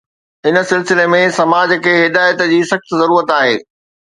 ان 0.47 0.55
سلسلي 0.69 1.03
۾ 1.15 1.19
سماج 1.35 1.75
کي 1.83 1.93
هدايت 1.99 2.43
جي 2.55 2.61
سخت 2.73 2.99
ضرورت 3.05 3.39
آهي. 3.41 3.57